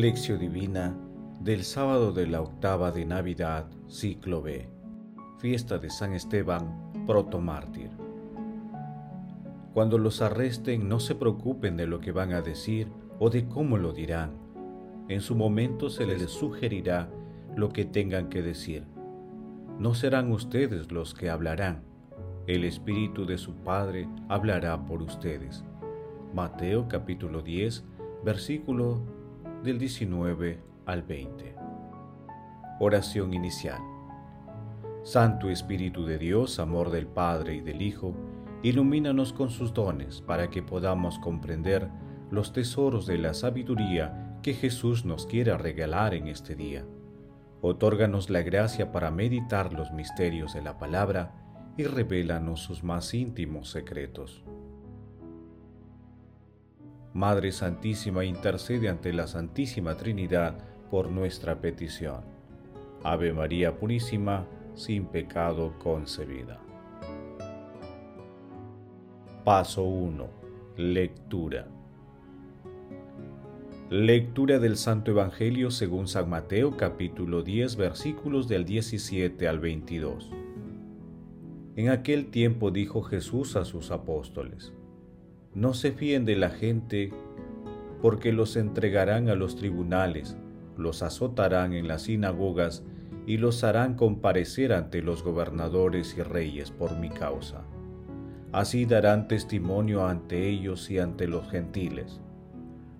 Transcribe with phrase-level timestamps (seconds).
[0.00, 0.92] Lección Divina
[1.38, 4.68] del sábado de la octava de Navidad, ciclo B.
[5.38, 7.90] Fiesta de San Esteban, protomártir.
[9.72, 12.88] Cuando los arresten, no se preocupen de lo que van a decir
[13.20, 14.32] o de cómo lo dirán.
[15.06, 17.08] En su momento se les sugerirá
[17.54, 18.84] lo que tengan que decir.
[19.78, 21.84] No serán ustedes los que hablarán.
[22.48, 25.62] El Espíritu de su Padre hablará por ustedes.
[26.34, 27.84] Mateo capítulo 10,
[28.24, 29.13] versículo
[29.64, 31.56] del 19 al 20.
[32.80, 33.80] Oración inicial.
[35.02, 38.14] Santo Espíritu de Dios, amor del Padre y del Hijo,
[38.62, 41.88] ilumínanos con sus dones para que podamos comprender
[42.30, 46.84] los tesoros de la sabiduría que Jesús nos quiere regalar en este día.
[47.62, 51.32] Otórganos la gracia para meditar los misterios de la palabra
[51.78, 54.44] y revélanos sus más íntimos secretos.
[57.14, 60.56] Madre Santísima, intercede ante la Santísima Trinidad
[60.90, 62.22] por nuestra petición.
[63.04, 66.58] Ave María Purísima, sin pecado concebida.
[69.44, 70.26] Paso 1.
[70.76, 71.68] Lectura.
[73.90, 80.32] Lectura del Santo Evangelio según San Mateo capítulo 10 versículos del 17 al 22.
[81.76, 84.72] En aquel tiempo dijo Jesús a sus apóstoles,
[85.54, 87.12] no se fíen de la gente
[88.02, 90.36] porque los entregarán a los tribunales,
[90.76, 92.84] los azotarán en las sinagogas
[93.26, 97.62] y los harán comparecer ante los gobernadores y reyes por mi causa.
[98.52, 102.20] Así darán testimonio ante ellos y ante los gentiles.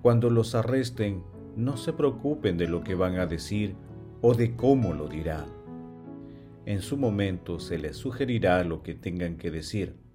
[0.00, 1.24] Cuando los arresten,
[1.56, 3.74] no se preocupen de lo que van a decir
[4.22, 5.46] o de cómo lo dirán.
[6.64, 10.05] En su momento se les sugerirá lo que tengan que decir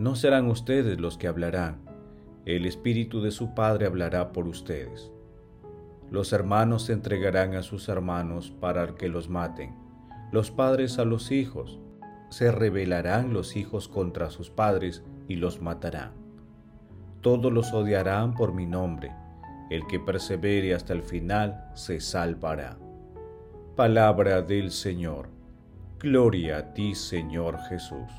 [0.00, 1.82] no serán ustedes los que hablarán,
[2.46, 5.12] el Espíritu de su Padre hablará por ustedes.
[6.10, 9.74] Los hermanos se entregarán a sus hermanos para que los maten,
[10.32, 11.80] los padres a los hijos,
[12.30, 16.12] se rebelarán los hijos contra sus padres y los matarán.
[17.20, 19.12] Todos los odiarán por mi nombre,
[19.68, 22.78] el que persevere hasta el final se salvará.
[23.76, 25.28] Palabra del Señor.
[25.98, 28.10] Gloria a ti, Señor Jesús.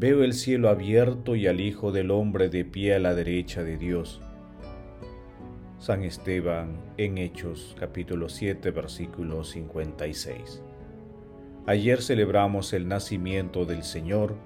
[0.00, 3.76] Veo el cielo abierto y al Hijo del Hombre de pie a la derecha de
[3.76, 4.20] Dios.
[5.80, 10.62] San Esteban en Hechos capítulo 7 versículo 56.
[11.66, 14.36] Ayer celebramos el nacimiento del Señor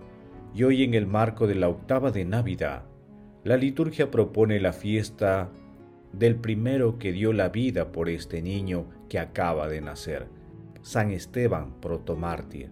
[0.55, 2.85] y hoy en el marco de la octava de Navidad,
[3.45, 5.51] la liturgia propone la fiesta
[6.15, 10.29] del primero que dio la vida por este niño que acaba de nacer,
[10.81, 12.71] San Esteban protomártir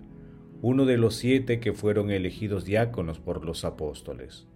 [0.62, 4.46] uno de los siete que fueron elegidos diáconos por los apóstoles.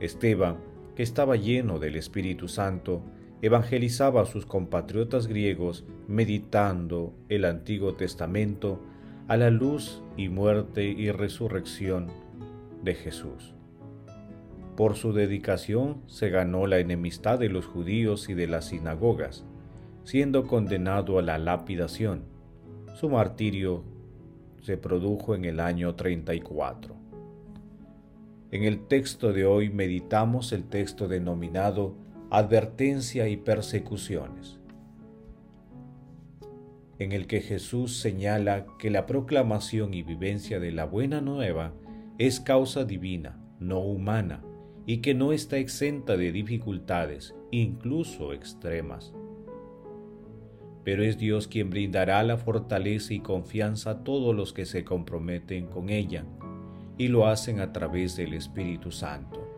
[0.00, 0.58] Esteban,
[0.94, 3.02] que estaba lleno del Espíritu Santo,
[3.42, 8.80] evangelizaba a sus compatriotas griegos meditando el Antiguo Testamento
[9.28, 12.08] a la luz y muerte y resurrección
[12.82, 13.54] de Jesús.
[14.76, 19.44] Por su dedicación se ganó la enemistad de los judíos y de las sinagogas,
[20.04, 22.24] siendo condenado a la lapidación.
[22.94, 23.84] Su martirio
[24.66, 26.96] se produjo en el año 34.
[28.50, 31.94] En el texto de hoy meditamos el texto denominado
[32.30, 34.58] Advertencia y Persecuciones,
[36.98, 41.72] en el que Jesús señala que la proclamación y vivencia de la buena nueva
[42.18, 44.42] es causa divina, no humana,
[44.84, 49.14] y que no está exenta de dificultades, incluso extremas
[50.86, 55.66] pero es Dios quien brindará la fortaleza y confianza a todos los que se comprometen
[55.66, 56.24] con ella,
[56.96, 59.50] y lo hacen a través del Espíritu Santo.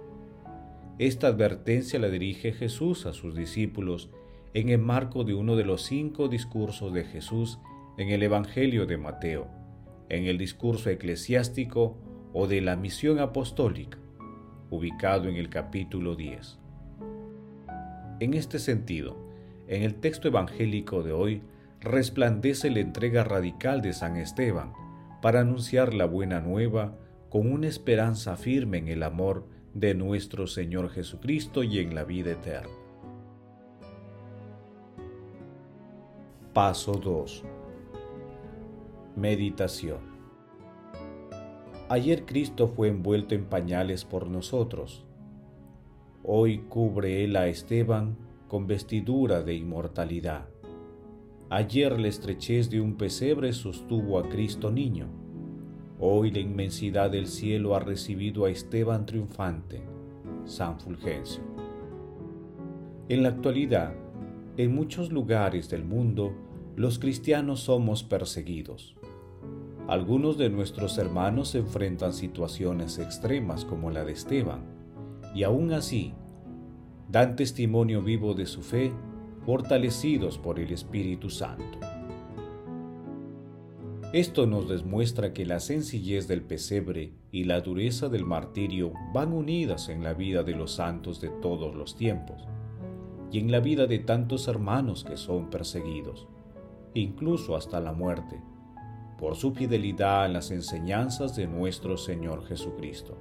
[0.99, 4.09] Esta advertencia la dirige Jesús a sus discípulos
[4.55, 7.59] en el marco de uno de los cinco discursos de Jesús
[7.99, 9.49] en el Evangelio de Mateo,
[10.09, 11.99] en el discurso eclesiástico
[12.33, 13.99] o de la misión apostólica,
[14.71, 16.59] ubicado en el capítulo 10.
[18.21, 19.28] En este sentido,
[19.69, 21.43] en el texto evangélico de hoy
[21.81, 24.73] resplandece la entrega radical de San Esteban
[25.21, 26.97] para anunciar la buena nueva
[27.29, 32.33] con una esperanza firme en el amor de nuestro Señor Jesucristo y en la vida
[32.33, 32.73] eterna.
[36.55, 37.45] Paso 2.
[39.17, 39.99] Meditación.
[41.91, 45.05] Ayer Cristo fue envuelto en pañales por nosotros.
[46.25, 50.49] Hoy cubre Él a Esteban con vestidura de inmortalidad.
[51.51, 55.07] Ayer la estrechez de un pesebre sostuvo a Cristo niño.
[56.01, 59.83] Hoy la inmensidad del cielo ha recibido a Esteban triunfante.
[60.45, 61.43] San Fulgencio.
[63.11, 63.95] En la actualidad,
[64.57, 66.33] en muchos lugares del mundo,
[66.75, 68.97] los cristianos somos perseguidos.
[69.89, 74.65] Algunos de nuestros hermanos enfrentan situaciones extremas como la de Esteban,
[75.35, 76.15] y aún así,
[77.09, 78.93] dan testimonio vivo de su fe,
[79.45, 81.79] fortalecidos por el Espíritu Santo.
[84.13, 89.89] Esto nos demuestra que la sencillez del pesebre y la dureza del martirio van unidas
[89.89, 92.47] en la vida de los santos de todos los tiempos
[93.31, 96.27] y en la vida de tantos hermanos que son perseguidos,
[96.95, 98.41] incluso hasta la muerte
[99.19, 103.19] por su fidelidad a las enseñanzas de nuestro Señor Jesucristo.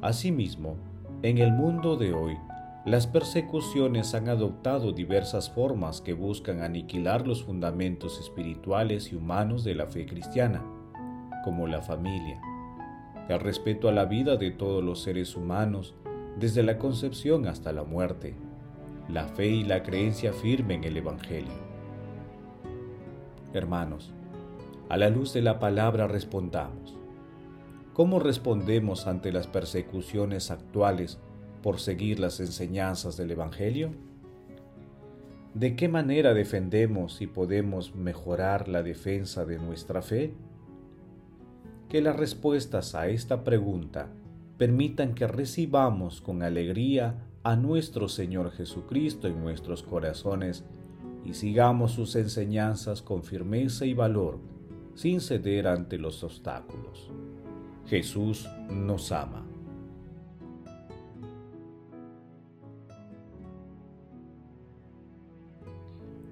[0.00, 0.76] Asimismo,
[1.22, 2.38] en el mundo de hoy,
[2.86, 9.74] las persecuciones han adoptado diversas formas que buscan aniquilar los fundamentos espirituales y humanos de
[9.74, 10.64] la fe cristiana,
[11.44, 12.40] como la familia,
[13.28, 15.94] el respeto a la vida de todos los seres humanos,
[16.38, 18.34] desde la concepción hasta la muerte,
[19.10, 21.70] la fe y la creencia firme en el Evangelio.
[23.52, 24.10] Hermanos,
[24.88, 26.99] a la luz de la palabra respondamos.
[27.92, 31.18] ¿Cómo respondemos ante las persecuciones actuales
[31.60, 33.90] por seguir las enseñanzas del Evangelio?
[35.54, 40.32] ¿De qué manera defendemos y podemos mejorar la defensa de nuestra fe?
[41.88, 44.08] Que las respuestas a esta pregunta
[44.56, 50.64] permitan que recibamos con alegría a nuestro Señor Jesucristo en nuestros corazones
[51.24, 54.38] y sigamos sus enseñanzas con firmeza y valor
[54.94, 57.10] sin ceder ante los obstáculos.
[57.90, 59.44] Jesús nos ama.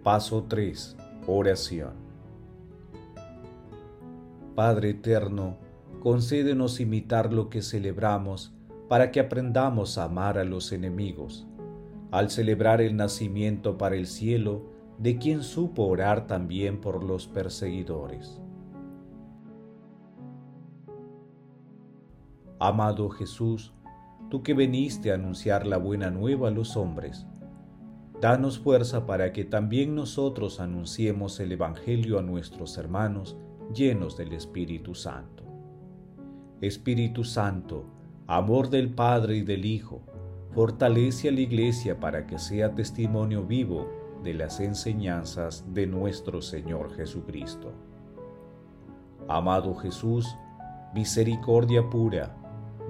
[0.04, 0.96] Paso 3.
[1.26, 1.94] Oración.
[4.54, 5.56] Padre eterno,
[5.98, 8.54] concédenos imitar lo que celebramos
[8.88, 11.44] para que aprendamos a amar a los enemigos.
[12.12, 14.62] Al celebrar el nacimiento para el cielo
[14.98, 18.40] de quien supo orar también por los perseguidores.
[22.60, 23.72] Amado Jesús,
[24.30, 27.24] tú que veniste a anunciar la buena nueva a los hombres,
[28.20, 33.36] danos fuerza para que también nosotros anunciemos el Evangelio a nuestros hermanos
[33.72, 35.44] llenos del Espíritu Santo.
[36.60, 37.84] Espíritu Santo,
[38.26, 40.02] amor del Padre y del Hijo,
[40.52, 43.88] fortalece a la Iglesia para que sea testimonio vivo
[44.24, 47.72] de las enseñanzas de nuestro Señor Jesucristo.
[49.28, 50.26] Amado Jesús,
[50.92, 52.34] misericordia pura,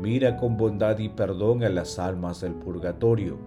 [0.00, 3.39] mira con bondad y perdón a las almas del purgatorio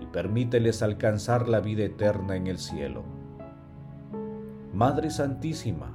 [0.00, 3.04] y permíteles alcanzar la vida eterna en el cielo.
[4.74, 5.94] Madre Santísima,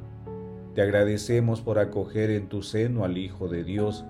[0.74, 4.06] te agradecemos por acoger en tu seno al Hijo de Dios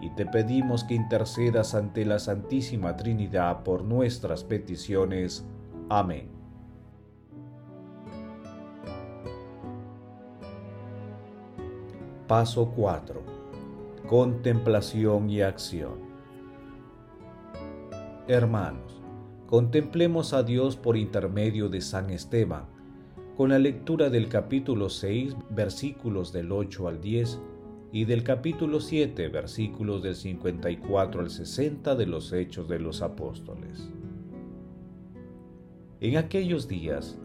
[0.00, 5.46] y te pedimos que intercedas ante la Santísima Trinidad por nuestras peticiones.
[5.90, 6.30] Amén.
[12.26, 13.33] Paso 4
[14.08, 15.94] contemplación y acción.
[18.28, 19.00] Hermanos,
[19.46, 22.66] contemplemos a Dios por intermedio de San Esteban,
[23.34, 27.40] con la lectura del capítulo 6, versículos del 8 al 10,
[27.92, 33.88] y del capítulo 7, versículos del 54 al 60 de los Hechos de los Apóstoles.
[36.00, 37.16] En aquellos días,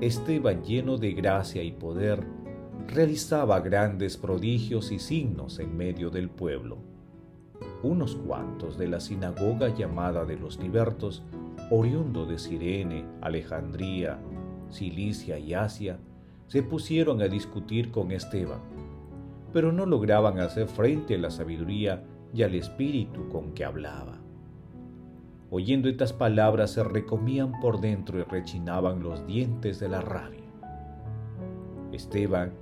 [0.00, 2.26] Esteban lleno de gracia y poder,
[2.88, 6.78] realizaba grandes prodigios y signos en medio del pueblo.
[7.82, 11.22] Unos cuantos de la sinagoga llamada de los libertos,
[11.70, 14.18] oriundo de Sirene, Alejandría,
[14.70, 15.98] Cilicia y Asia,
[16.48, 18.60] se pusieron a discutir con Esteban,
[19.52, 24.18] pero no lograban hacer frente a la sabiduría y al espíritu con que hablaba.
[25.50, 30.41] Oyendo estas palabras se recomían por dentro y rechinaban los dientes de la rabia.
[31.92, 32.52] Esteban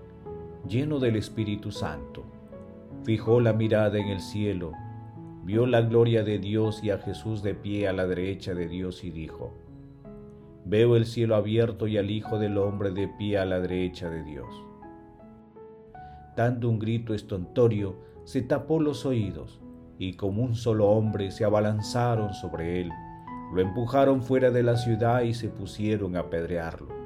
[0.69, 2.25] lleno del Espíritu Santo.
[3.05, 4.73] Fijó la mirada en el cielo,
[5.45, 9.05] vio la gloria de Dios y a Jesús de pie a la derecha de Dios
[9.05, 9.55] y dijo,
[10.67, 14.23] Veo el cielo abierto y al Hijo del Hombre de pie a la derecha de
[14.23, 14.47] Dios.
[16.37, 19.61] Dando un grito estontorio, se tapó los oídos
[19.99, 22.91] y como un solo hombre se abalanzaron sobre él,
[23.53, 27.00] lo empujaron fuera de la ciudad y se pusieron a apedrearlo.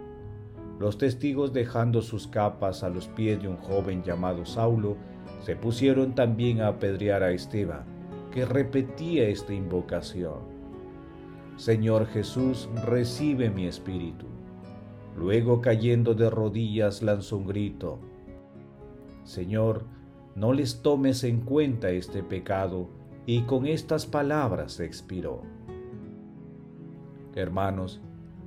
[0.78, 4.96] Los testigos dejando sus capas a los pies de un joven llamado Saulo,
[5.40, 7.84] se pusieron también a apedrear a Esteban,
[8.32, 10.54] que repetía esta invocación.
[11.56, 14.26] Señor Jesús, recibe mi espíritu.
[15.16, 18.00] Luego cayendo de rodillas lanzó un grito.
[19.22, 19.84] Señor,
[20.34, 22.88] no les tomes en cuenta este pecado
[23.24, 25.42] y con estas palabras expiró.
[27.34, 28.00] Hermanos,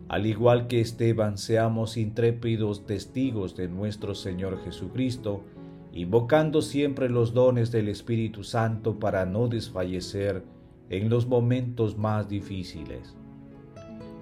[0.10, 5.44] al igual que Esteban, seamos intrépidos testigos de nuestro Señor Jesucristo,
[5.92, 10.44] invocando siempre los dones del Espíritu Santo para no desfallecer
[10.90, 13.16] en los momentos más difíciles.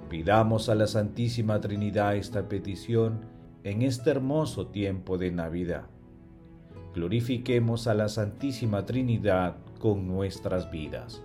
[0.09, 3.21] Pidamos a la Santísima Trinidad esta petición
[3.63, 5.87] en este hermoso tiempo de Navidad.
[6.93, 11.24] Glorifiquemos a la Santísima Trinidad con nuestras vidas.